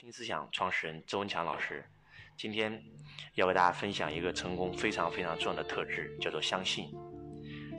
[0.00, 1.84] 新思想创始人周文强老师，
[2.36, 2.80] 今天
[3.34, 6.88] 要为大家分享一个成功非常非常重要的特质，叫做相信。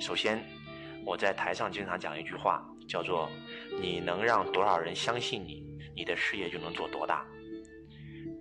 [0.02, 0.44] 首先，
[1.06, 3.30] 我在台上经常讲一句话，叫做
[3.82, 5.64] “你能让多少人相信你，
[5.96, 7.26] 你的事业就能做多大”。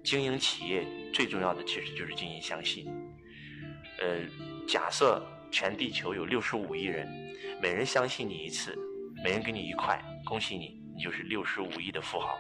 [0.03, 0.85] 经营企业
[1.15, 2.85] 最重要的其实就是经营相信。
[4.01, 4.19] 呃，
[4.67, 7.07] 假设全地球有六十五亿人，
[7.63, 8.77] 每人相信你一次，
[9.23, 12.37] 每人给你一块，恭喜你，你就是六十五亿的富豪。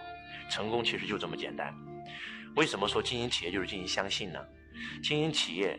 [0.48, 1.74] 成功其实就这么简单。
[2.56, 4.40] 为什么说经营企业就是经营相信呢？
[5.02, 5.78] 经营企业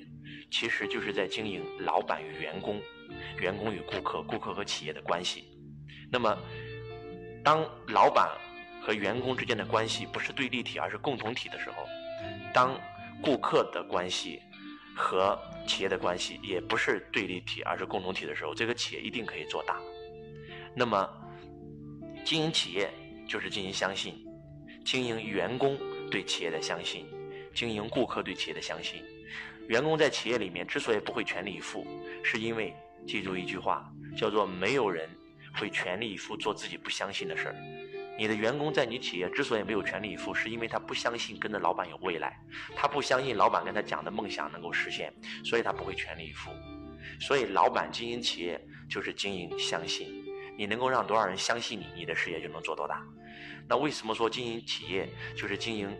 [0.51, 2.81] 其实就是在经营老板与员工、
[3.39, 5.45] 员工与顾客、顾客和企业的关系。
[6.11, 6.37] 那么，
[7.43, 8.29] 当老板
[8.81, 11.85] 和员工之间的关系不是对立体，而是共同体的时候，
[12.53, 12.79] 当
[13.21, 14.41] 顾客的关系
[14.95, 19.77] 和企业的关系也不是对立体，而是共同体的时候，这个企业一定可以做大。
[20.75, 21.09] 那么，
[22.23, 22.89] 经营企业
[23.27, 24.25] 就是经营相信。
[24.91, 25.77] 经营员工
[26.09, 27.05] 对企业的相信，
[27.53, 29.03] 经营顾客对企业的相信。
[29.67, 31.85] 员工在企业里面之所以不会全力以赴，
[32.23, 32.73] 是因为
[33.05, 35.07] 记住一句话，叫做没有人
[35.53, 37.55] 会全力以赴做自己不相信的事儿。
[38.17, 42.35] 你的员工在你企业之所以没有全力以赴，是因为他不相信跟着老板有未来，
[42.75, 45.13] 他不相信老板跟他讲的梦想能够实现，
[45.45, 46.49] 所以他不会全力以赴。
[47.21, 50.25] 所以，老板经营企业就是经营相信。
[50.57, 53.05] 你能够让多少人相信你，你的事业就能做多大。
[53.67, 55.95] 那为什么说经营企业就是经营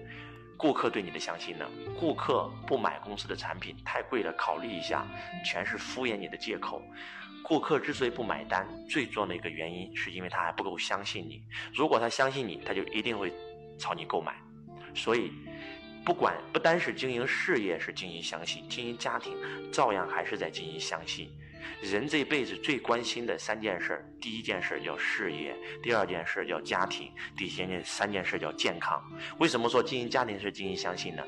[0.57, 1.65] 顾客对你的相信呢？
[1.99, 5.05] 顾客不买公司的产品太贵了，考虑一下，
[5.45, 6.81] 全是敷衍你的借口。
[7.41, 11.41] 顾客之所以不买单，最重要的一个原因是因为他还不够相信你。
[11.73, 13.33] 如果他相信你，他就一定会
[13.77, 14.35] 朝你购买。
[14.93, 15.31] 所以，
[16.03, 19.37] 不管不单是经营事业是经营相信，经营家庭
[19.71, 21.31] 照样还是在经营相信。
[21.81, 29.01] 人这辈子最关心的三件事第一件事叫事业，第二件事叫家庭，第三件三件事叫健康。
[29.39, 31.23] 为什么说经营家庭是经营相信呢？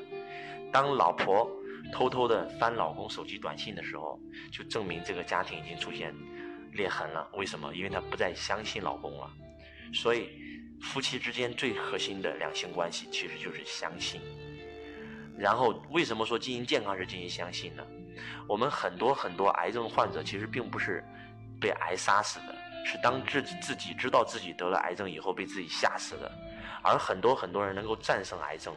[0.72, 1.50] 当老婆
[1.92, 4.18] 偷偷的翻老公手机短信的时候，
[4.50, 6.14] 就证明这个家庭已经出现
[6.72, 7.28] 裂痕了。
[7.34, 7.74] 为什么？
[7.74, 9.30] 因为她不再相信老公了。
[9.92, 10.30] 所以，
[10.80, 14.20] 夫妻之间最核心的两性关系其实就是相信。
[15.36, 17.84] 然后，为什么说经营健康是经营相信呢？
[18.48, 21.04] 我们很多很多癌症患者其实并不是
[21.60, 26.30] 被癌杀死的，是当自己自己知道自己得了癌症以后被自己吓死的。
[26.82, 28.74] 而很多很多人能够战胜癌症，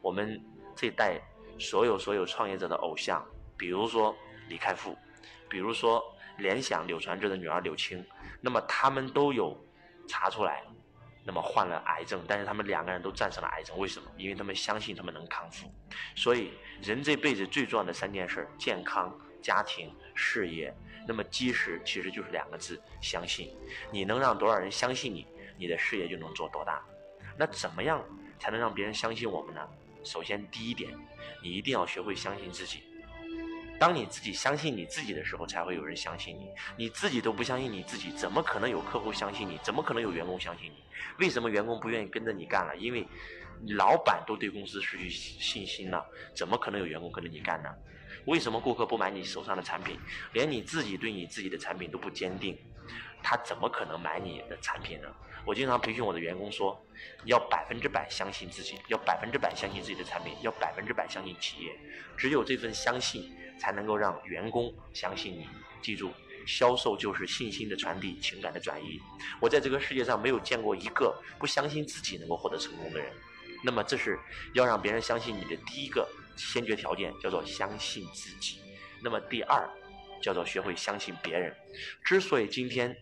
[0.00, 0.40] 我们
[0.76, 1.20] 这代
[1.58, 3.24] 所有所有创业者的偶像，
[3.56, 4.14] 比如说
[4.48, 4.96] 李开复，
[5.50, 6.02] 比如说
[6.38, 8.04] 联想柳传志的女儿柳青，
[8.40, 9.56] 那么他们都有
[10.08, 10.62] 查出来。
[11.24, 14.10] 那么患了癌症，但是他们两个人都战胜了癌症，为什么？
[14.16, 15.72] 因为他们相信他们能康复。
[16.16, 16.52] 所以
[16.82, 20.74] 人这辈子最重要的三件事：健康、家庭、事业。
[21.06, 23.56] 那么基石其实就是两个字：相信。
[23.90, 25.26] 你能让多少人相信你，
[25.58, 26.80] 你的事业就能做多大。
[27.36, 28.04] 那怎么样
[28.38, 29.60] 才能让别人相信我们呢？
[30.04, 30.92] 首先第一点，
[31.42, 32.82] 你一定要学会相信自己。
[33.82, 36.48] 当你自己相信你自己的时候，才会有人相信你。
[36.76, 39.58] 你自己都不相信你自己，怎么可能有客户相信你？
[39.60, 40.84] 怎么可能有员工相信你？
[41.18, 42.76] 为什么员工不愿意跟着你干了？
[42.76, 43.04] 因为
[43.70, 47.68] 老板都对公司失去信心了，怎么可能有员工跟着你干呢？
[48.26, 49.98] 为什么顾客不买你手上的产品？
[50.32, 52.56] 连你自己对你自己的产品都不坚定，
[53.20, 55.08] 他怎么可能买你的产品呢？
[55.44, 56.80] 我经常培训我的员工说，
[57.24, 61.76] 要百分之百相信自己，要百分之百相信自己的产品，要百分之百相信企业。
[62.16, 63.36] 只有这份相信。
[63.58, 65.48] 才能够让员工相信你。
[65.80, 66.12] 记住，
[66.46, 69.00] 销售就是信心的传递，情感的转移。
[69.40, 73.12] 我在这个世界上没有见过一个不相信自己能够获得成功的人。
[73.64, 74.18] 那么，这是
[74.54, 78.60] 要让别人相信你的第一个先决条件，叫做相信自己。
[79.02, 79.68] 那么，第二
[80.20, 81.52] 叫做学会相信别人。
[82.04, 82.96] 之所以今天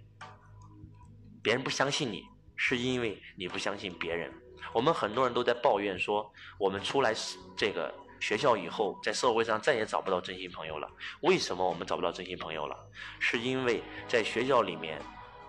[1.43, 2.25] 别人不相信你，
[2.57, 4.33] 是因为你不相信别人。
[4.73, 7.15] 我们很多人都在抱怨说，我们出来
[7.57, 7.95] 这个。
[8.21, 10.89] 学校以后，在社会上再也找不到真心朋友了。
[11.23, 12.77] 为什么我们找不到真心朋友了？
[13.19, 15.01] 是因为在学校里面，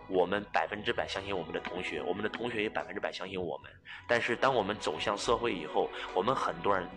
[0.08, 3.70] 我们百分之百相信我们的同学，我们的同学也百分之百相信我们。
[4.08, 6.88] 但是，当我们走向社会以后，我们很多人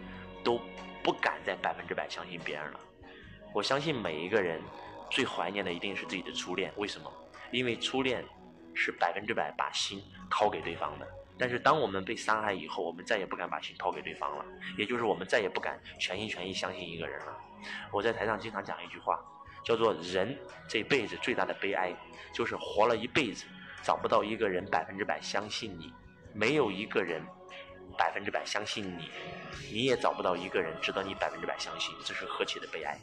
[0.45, 0.61] 都
[1.03, 2.81] 不敢再百分之百相信别人了。
[3.53, 4.63] 我相信每一个人
[5.11, 6.73] 最怀念的一定是自己的初恋。
[6.77, 7.13] 为什么？
[7.51, 8.25] 因为初恋
[8.75, 11.09] 是百分之百把心掏给对方的。
[11.37, 14.45] 但是，当我们被伤害以后，我们再也不敢把心掏给对方了，
[14.79, 17.37] 也就是我们再也不敢全心全意相信一个人了。
[17.91, 19.19] 我在台上经常讲一句话，
[19.65, 20.39] 叫做“人
[20.69, 21.93] 这辈子最大的悲哀，
[22.33, 23.47] 就是活了一辈子，
[23.83, 25.93] 找不到一个人百分之百相信你，
[26.33, 27.21] 没有一个人
[27.99, 29.11] 百分之百相信你，
[29.73, 32.97] 你也找不到一个人值得你百分之百相信，这是何其的悲哀！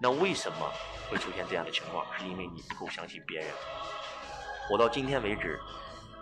[0.00, 0.72] 那为什么
[1.10, 2.06] 会出现这样的情况？
[2.16, 3.48] 是因为你不够相信别人。
[4.70, 5.58] 我到今天为止。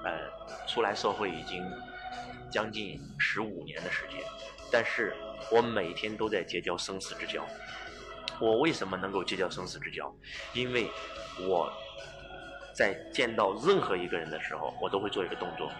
[0.04, 1.64] 呃，出来社会已经
[2.50, 4.22] 将近十五年的时间，
[4.70, 5.14] 但是
[5.50, 7.44] 我每天都在结交生死之交。
[8.40, 10.10] 我为什么能够结交生死之交？
[10.54, 10.90] 因为
[11.40, 11.70] 我
[12.74, 15.70] 在见到任何一个人的时候，我都会做一个动作，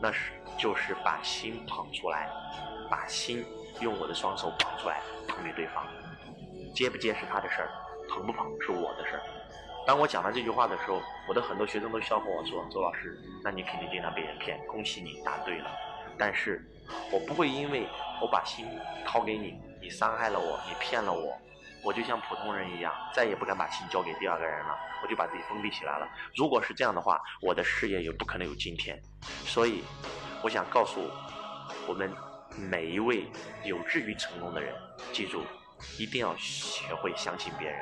[0.00, 2.28] 那是就是把心捧出来，
[2.90, 3.44] 把心
[3.80, 5.86] 用我的双手捧出来，捧给对方。
[6.74, 7.70] 接不接是他的事儿，
[8.08, 9.22] 捧不捧是我的事儿。
[9.86, 15.70] 当我讲完这句话的时候，我的很多学生都笑话我说：“周老师，那你肯定经常被人骗，恭喜你答对了。”
[16.16, 16.64] 但是，
[17.12, 17.86] 我不会因为
[18.22, 18.66] 我把心
[19.04, 21.36] 掏给你，你伤害了我，你骗了我，
[21.82, 26.08] 我就像普通人一样，再也不敢把心交给第二个人了，我就把自己封闭起来了。
[26.34, 28.98] 如果是这样的话，我的事业也不可能有今天。
[29.44, 29.84] 所以，
[30.42, 31.00] 我想告诉
[31.86, 32.10] 我们
[32.56, 33.26] 每一位
[33.64, 34.74] 有志于成功的人，
[35.12, 35.42] 记住，
[35.98, 37.78] 一定要学会相信别人。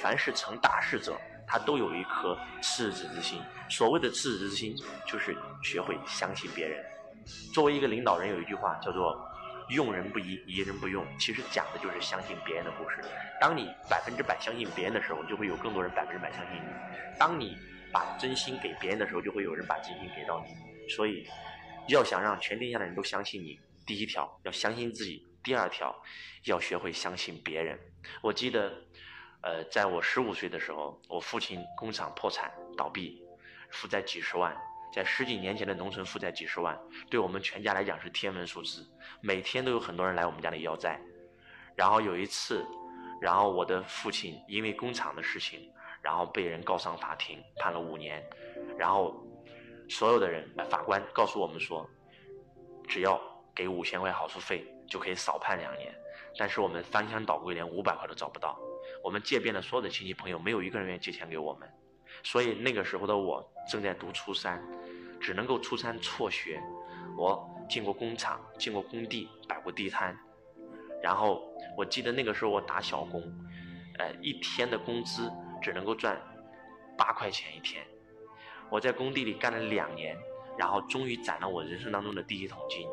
[0.00, 3.40] 凡是成大事者，他都有一颗赤子之心。
[3.68, 4.76] 所谓的赤子之心，
[5.06, 6.84] 就是学会相信别人。
[7.52, 9.18] 作为一个领导人，有一句话叫做
[9.70, 12.98] “用人不疑，疑人不用”，其实讲的就是相信别人的故事。
[13.40, 16.68] 当你百分之百相信别人的时候，就会有更多人百分之百相信你；
[17.18, 17.56] 当你
[17.90, 20.88] 把真心给别人的时候，就会有人把真心给到你。
[20.90, 21.26] 所以，
[21.88, 25.94] 要想让全天下的人都相信你，第一条要相信自己；第二条
[26.44, 27.78] 要学会相信别人。
[28.20, 28.70] 我记得，
[29.44, 33.22] 呃，在我十五岁的时候，我父亲工厂破产倒闭，
[33.70, 34.56] 负债几十万。
[34.90, 36.78] 在十几年前的农村负债几十万，
[37.10, 38.88] 对我们全家来讲是天文数字。
[39.20, 40.98] 每天都有很多人来我们家里要债。
[41.76, 42.64] 然后有一次，
[43.20, 45.70] 然后我的父亲因为工厂的事情，
[46.00, 48.24] 然后被人告上法庭，判了五年。
[48.78, 49.14] 然后
[49.90, 51.86] 所有的人，法官告诉我们说，
[52.88, 53.20] 只要
[53.54, 55.94] 给五千块好处费就可以少判两年。
[56.38, 58.58] 但是我们翻箱倒柜连五百块都找不到，
[59.02, 61.68] 我们借遍了所有的亲戚朋友，没有一个人愿意借钱给我们。
[62.22, 64.62] 所以那个时候的我正在读初三。
[65.20, 66.60] 只能够初三辍学，
[67.16, 70.14] 我进过工厂，进过工地，摆过地摊，
[71.02, 71.42] 然后
[71.78, 73.22] 我记得那个时候我打小工，
[73.98, 75.32] 呃，一天的工资
[75.62, 76.20] 只能够赚
[76.98, 77.86] 八块钱一天。
[78.68, 80.14] 我在工地里干了两年，
[80.58, 82.86] 然后终于攒了我人生当中的第一桶金。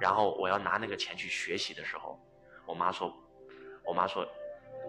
[0.00, 2.18] 然后我要拿那个钱去学习的时候，
[2.66, 3.14] 我妈说，
[3.84, 4.26] 我妈说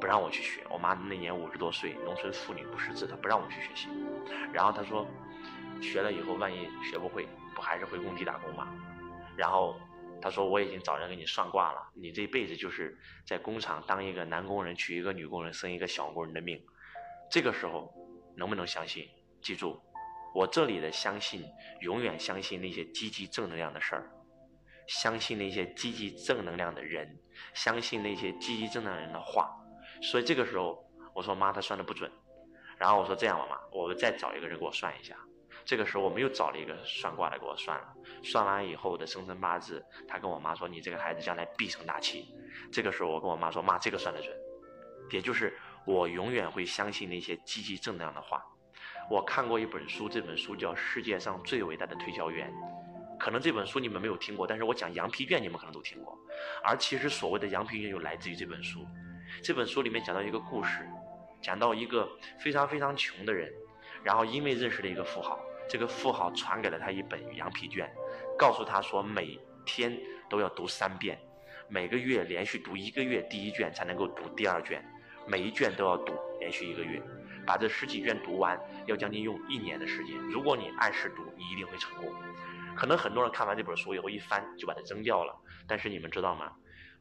[0.04, 0.62] 不让我去学。
[0.70, 3.88] 我妈那年五十多岁，农村妇女不识字，她不让我去学习。
[4.52, 5.08] 然后她说。
[5.82, 8.74] 学了以后，万一学不会，不还是回工地打工吗？
[9.36, 9.76] 然后
[10.22, 12.98] 他说我已经找人给你算卦了，你这辈子就是
[13.28, 16.58] 在工厂当一个男工人，娶一个女工人，生一个小工人的命。
[17.30, 17.94] 这个时候
[18.38, 19.10] 能不能相信？
[19.42, 19.78] 记住，
[20.34, 21.44] 我这里的相信，
[21.82, 24.10] 永远相信那些积极正能量的事儿，
[24.88, 27.20] 相信那些积极正能量的人，
[27.54, 29.54] 相信那些积极正能量的话。
[30.04, 30.86] 所以这个时候
[31.16, 32.12] 我说妈，他算的不准。
[32.78, 35.16] 然后我说这样吧妈，我们再找一个人给我算一下。
[35.64, 37.94] 这个时候，我们又找了一个算卦的给我算了。
[38.22, 42.36] 算完以后的生辰八字，他跟我妈说：“你这个孩子将来必成大器。”
[42.70, 44.36] 这个时候，我跟我妈说：“妈，这个算得准。”
[45.12, 48.44] 也就是我永远会相信那些积极正能量的话。
[49.10, 52.52] 我看过一本书，这本书叫《世界上最伟大的推销员》。
[53.18, 56.18] 可能这本书你们没有听过，但是我讲羊皮卷，你们可能都听过。
[56.62, 58.86] 而其实所谓的羊皮卷，又来自于这本书。
[59.41, 60.88] 这本书里面讲到一个故事，
[61.41, 62.07] 讲到一个
[62.39, 63.51] 非常非常穷的人，
[64.03, 65.39] 然后因为认识了一个富豪。
[65.69, 67.89] 这个富豪传给了他一本羊皮卷，
[68.38, 69.97] 告诉他说每天
[70.30, 71.18] 都要读三遍，
[71.69, 74.83] 每个月连续读一个月第一卷才能够读第二卷，
[75.25, 77.02] 每一卷都要读，连续一个月，
[77.45, 80.18] 把这十几卷读完要将近用一年的时间。
[80.30, 82.13] 如果你按时读，你一定会成功。
[82.75, 85.33] 可能很多人看完这本书以后一翻就把它扔掉了，
[85.66, 86.52] 但是你们知道吗？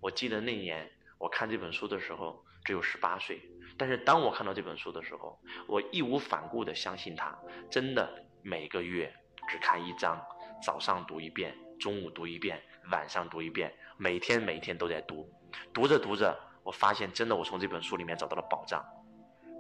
[0.01, 0.89] 我记得那年
[1.23, 3.41] 我看这本书的时候只有十八岁，
[3.79, 5.39] 但是当我看到这本书的时候，
[5.69, 7.39] 我义无反顾地相信它，
[7.71, 8.27] 真的。
[8.43, 9.15] 每个月
[9.49, 10.21] 只看一章，
[10.61, 12.61] 早上读一遍，中午读一遍，
[12.91, 15.33] 晚上读一遍，每天每天都在读。
[15.73, 18.85] 读着读着，我发现真的，我从这本书里面找到了宝藏。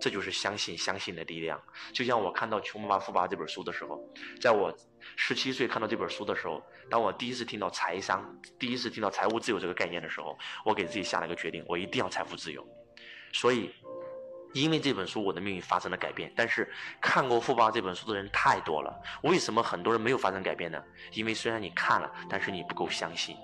[0.03, 1.63] 这就是相信，相信的力量。
[1.95, 4.05] 就像我看到《穷爸爸富爸爸》这本书的时候，
[4.41, 4.77] 在我
[5.15, 12.67] 十七岁看到这本书的时候，当我第一次听到财商，第一次听到财务自由这个概念的时候，我给自己下了一个决定，我一定要财富自由。
[13.33, 13.71] 所以。
[14.55, 16.31] 因为这本书，我的命运发生了改变。
[16.37, 20.79] 但是看过《富爸爸》这本书的人太多了，为什么很多人没有发生改变呢？
[21.13, 23.35] 因为虽然你看了，但是你不够相信。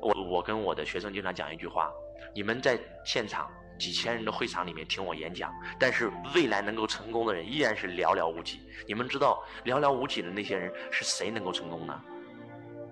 [0.00, 1.88] 我我跟我的学生经常讲一句话：
[2.34, 8.60] 你们在现场几千人的会场里面听我演讲，但是未来能够成功的人依然是寥寥无几。
[8.86, 12.00] 你们知道寥寥无几的那些人是谁能够成功呢？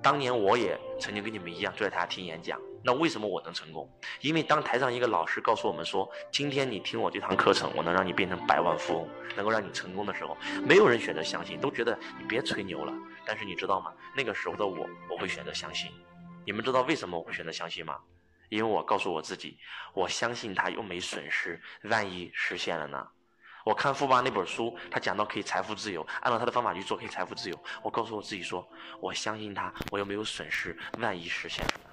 [0.02, 2.60] 当年我也曾经跟你们一样坐在台下听演讲。
[2.84, 3.90] 那为什么我能成功？
[4.20, 12.92] 因为当台上一个老师告诉我们说：“今天你听我这堂课程，我能让你变成百万富翁，能够让你成功的时候，没有人选择相信，都觉得你别吹牛了。
[13.24, 13.92] 但是你知道吗？
[14.16, 15.90] 那个时候的我，我会选择相信。
[16.44, 17.98] 你们知道为什么我会选择相信吗？
[18.48, 19.58] 因为我告诉我自己，
[19.92, 23.08] 我相信他又没损失，万一实现了呢？
[23.64, 27.64] 我看富爸那本书，他讲到可以财富自由，按照他的方法去做可以财富自由。
[27.82, 28.64] 我告诉我自己说，
[29.00, 31.85] 我相信他，我又没有损失，万一实现了。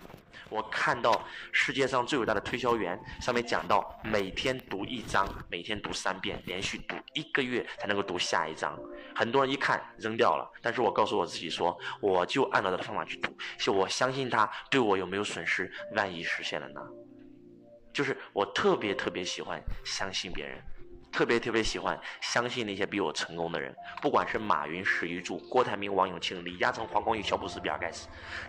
[0.54, 1.20] 我看到
[1.52, 8.80] 世界上最伟大的推销员上面讲到，每天读一章，每天读三遍，连续读一个月才能够读下一章。
[9.16, 16.82] 很多人一看扔掉了，但是我告诉我自己说，我就按照他的方法去读，就我相信他对我有没有损失，万一实现了呢？
[17.92, 20.62] 就是我特别特别喜欢相信别人。
[21.14, 28.08] 特别特别喜欢相信那些比我成功的人，不管是马云、史玉柱、郭台铭、王永庆、李嘉诚、黄光裕、乔布斯、比尔盖茨，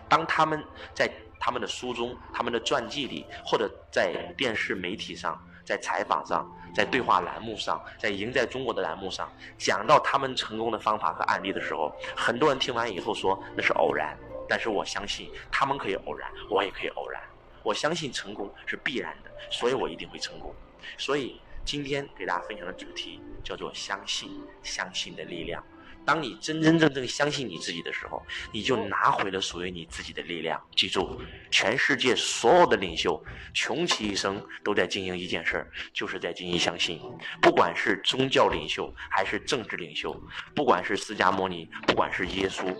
[0.09, 1.07] 当他们在
[1.39, 14.17] 他们的书中、他们的传记里，或者在电视媒体上、在采访上、在对话栏目上、在赢在中国的栏目上讲到他们成功的方法和案例的时候，很多人听完以后说那是偶然，
[14.49, 17.21] 但是我相信他们可以偶然，我也可以偶然。
[17.61, 20.51] 我相信成功是必然的，所以我一定会成功。
[20.97, 21.39] 所以。
[21.65, 24.29] 今天给大家分享的主题叫做“相信，
[24.61, 25.61] 相信的力量”。
[26.05, 30.63] 当你真真正正相信你自己的时候，你就拿回了属于你自己的力量。
[30.75, 31.19] 记住，
[31.49, 33.19] 全世界所有的领袖
[33.55, 37.01] 穷其一生都在经营一件事儿，就是在经营相信。
[37.41, 40.15] 不管是宗教领袖，还是政治领袖，
[40.55, 42.71] 不管是释迦牟尼，不管是耶稣，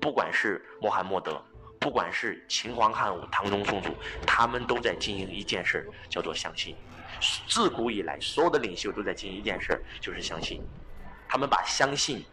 [0.00, 1.44] 不管是穆罕默 德，
[1.80, 3.92] 不管是秦皇汉武、唐宗宋祖，
[4.24, 6.76] 他们都在经营一件事儿，叫做相信。
[7.46, 10.62] 自古以来，所有的领袖都在经营一件事儿，就是相信。
[11.28, 12.24] 他们把相信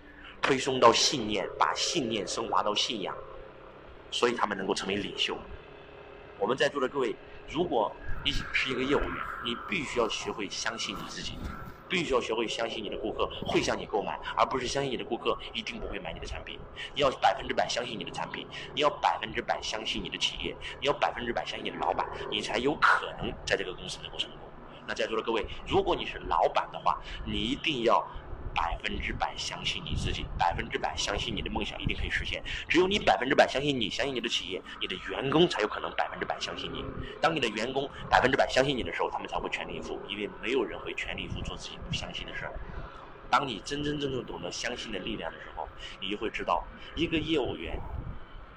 [0.42, 3.16] 推送到信念，把信念升华到信仰，
[4.10, 5.38] 所以他们能够成为领袖。
[6.40, 7.16] 我们在座的各位，
[7.50, 7.92] 如果
[8.24, 9.12] 你是一个业务员，
[9.46, 11.34] 你必须要学会相信你自己，
[11.88, 16.60] 必须要学会相信你的顾客会向你购买，而不是相信你的顾客一定不会买你的产品。
[16.96, 24.47] 你要百分之百相信你的产品，你要百分之百相信你的企业，你要百分之百相信你的老板，你才有可能在这个公司能够成功。
[24.88, 28.06] 那在座的各位，如果你是老板的话，你一定要
[28.56, 32.42] 百分之百相信你自己，百分之百相信你的梦想一定可以实现。
[32.68, 36.84] 只有你百分之百相信你，相信你的企业，你的员工才有可能百分之百相信你。
[37.22, 42.54] 当你的员工百分之百相信你的时候，他们才会全力以赴，因为没有人会全力以赴做自己不相信的事儿。
[43.30, 45.68] 当你真真正正懂得相信的力量的时候，
[46.00, 46.64] 你就会知道，
[46.96, 47.78] 一个业务员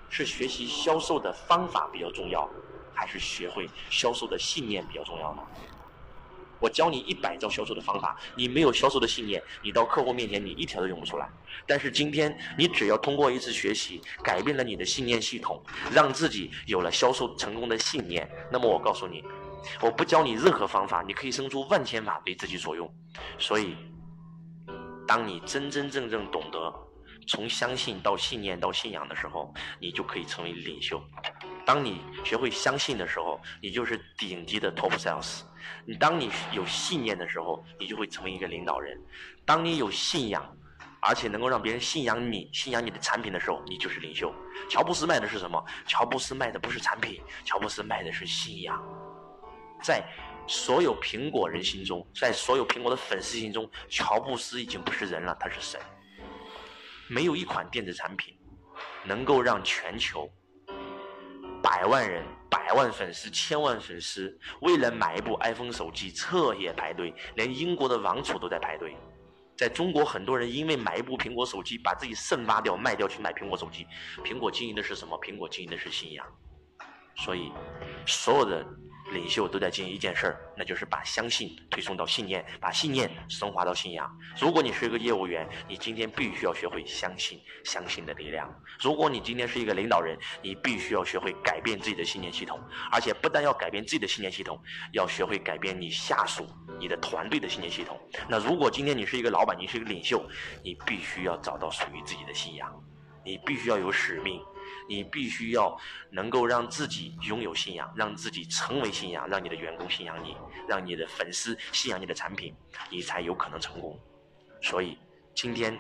[0.09, 2.49] 是学习销售的方法比较重要，
[2.95, 5.43] 还是学会销售的信念比较重要呢？
[6.61, 11.29] 我教你一百招销售的方法，你没有销售的信念，你到客户面前你一条都用不出来。
[11.67, 15.63] 但是今天你只要通过一次学习，改变了你的信念系统，
[15.93, 19.25] 让自己有了销售成功的信念，那么我告诉你，
[19.81, 22.89] 我不教你任何方法，你可以生出万千法为自己所用。
[23.39, 23.75] 所以，
[25.09, 26.73] 当你真真正正懂得
[27.27, 31.03] 从相信到信念到信仰的时候，你就可以成为领袖。
[31.71, 35.43] 当你学会相信的时候，你就是顶级的 top sales。
[35.87, 39.01] 你当你有信念的时候，你就会成为一个领导人。
[39.45, 40.45] 当你有信仰，
[41.01, 44.35] 而且能够让别人信仰你、信仰你的产品的时候，你就是领袖。
[44.69, 45.65] 乔布斯卖的是什么？
[45.87, 48.77] 乔布斯卖的不是产品，乔布斯卖的是信仰。
[49.81, 50.03] 在
[50.49, 55.81] 所有苹果人心中，在所有苹果的粉丝心中，乔布斯已经不是人了，他是神。
[57.07, 58.37] 没有一款电子产品
[59.05, 60.29] 能够让全球
[61.63, 62.25] 百万人。
[62.51, 68.97] 百万粉丝、千万粉丝，为了买一部 iPhone 手机彻夜排队，连英国的王储都在排队。
[69.57, 73.87] 在中国，很多人因为买一部苹果手机，把自己肾挖掉、卖掉去买苹果手机。
[74.25, 75.17] 苹果经营的是什么？
[75.21, 76.27] 苹果经营的是信仰。
[77.17, 77.53] 所以，
[78.05, 78.67] 所有的。
[79.11, 84.11] 领袖都在经营一件事儿，那就是把相信推送到信念，把信念升华到信仰。
[84.41, 88.53] 如果你是一个业务员，你今天必须要学会相信，相信的力量。
[88.81, 92.59] 如果你今天是一个领导人，你必须要学会改变自己的信念系统，
[92.91, 94.61] 而且不但要改变自己的信念系统，
[94.93, 96.47] 要学会改变你下属、
[96.79, 98.01] 你的团队的信念系统。
[98.29, 100.25] 那如果今天你是一个老板，你是一个领袖，
[100.63, 102.73] 你必须要找到属于自己的信仰，
[103.25, 104.41] 你必须要有使命。
[104.89, 105.79] 你必须要
[106.11, 110.37] 能够让自己拥有信仰，让自己成为信仰，让你的员工信仰你，
[110.69, 112.55] 让你的粉丝信仰你的产品，
[112.91, 113.99] 你才有可能成功。
[114.63, 114.99] 所以
[115.35, 115.79] 今天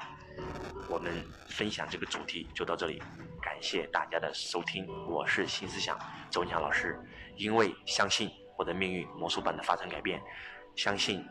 [0.88, 1.12] 我们
[1.48, 3.02] 分享这个主题就到这里，
[3.42, 5.98] 感谢大家的收听，我是新思想
[6.30, 6.98] 周文强老师。
[7.36, 10.20] 因为相信我的命运魔术般的发生改变，
[10.76, 11.24] 相信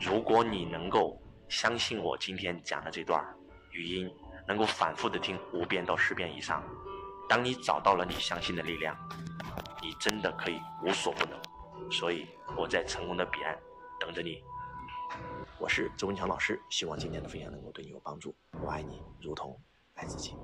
[0.00, 3.24] 如果你能够相信我今天讲的这段
[3.72, 4.08] 语音，
[4.46, 6.62] 能够反复的听五遍到十遍以上。
[7.30, 8.92] 当你找到了你相信的力量，
[9.80, 11.40] 你真的可以无所不能。
[11.88, 13.56] 所以我在成功的彼岸
[14.00, 14.42] 等着你。
[15.56, 18.34] 我是周文强老师，希望今天的分享能够对你有帮助。
[18.60, 19.56] 我爱你，如同
[19.94, 20.34] 爱自己。